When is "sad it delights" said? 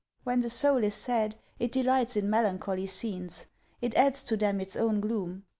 0.95-2.17